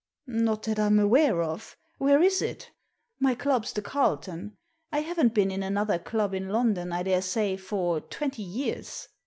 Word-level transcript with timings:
"Not 0.25 0.63
that 0.63 0.79
I 0.79 0.87
am 0.87 0.97
aware 0.97 1.43
of. 1.43 1.77
Where 1.99 2.23
is 2.23 2.41
it? 2.41 2.71
My 3.19 3.35
club's 3.35 3.71
the 3.71 3.83
Carlton. 3.83 4.57
I 4.91 5.01
haven't 5.01 5.35
been 5.35 5.51
in 5.51 5.61
another 5.61 5.99
club 5.99 6.33
in 6.33 6.49
London, 6.49 6.91
I 6.91 7.03
daresay, 7.03 7.55
for 7.55 8.01
twenty 8.01 8.41
years. 8.41 9.09